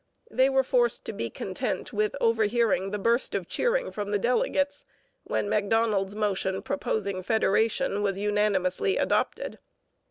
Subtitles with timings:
[0.31, 4.83] They were forced to be content with overhearing the burst of cheering from the delegates
[5.25, 9.59] when Macdonald's motion proposing federation was unanimously adopted.